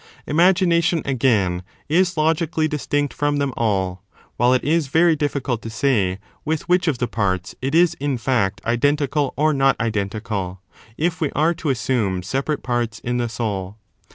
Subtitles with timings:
[0.25, 4.01] Imagination, again, is 3 logically distinct from them all,
[4.35, 8.17] while it is very difficult to say with which of the parts it is in
[8.17, 10.59] fact identical or not identical,
[10.97, 13.77] if we are to assume separate parts in the soul.